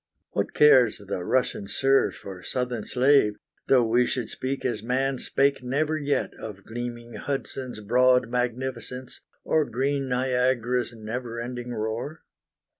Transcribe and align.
What 0.31 0.55
cares 0.55 0.97
the 0.97 1.23
Russian 1.23 1.67
serf 1.67 2.25
or 2.25 2.41
Southern 2.41 2.87
slave 2.87 3.35
Though 3.67 3.85
we 3.85 4.07
should 4.07 4.29
speak 4.29 4.65
as 4.65 4.81
man 4.81 5.19
spake 5.19 5.61
never 5.61 5.95
yet 5.95 6.31
Of 6.41 6.63
gleaming 6.63 7.13
Hudson's 7.13 7.81
broad 7.81 8.27
magnificence, 8.27 9.21
Or 9.43 9.63
green 9.63 10.09
Niagara's 10.09 10.91
never 10.91 11.39
ending 11.39 11.71
roar? 11.75 12.23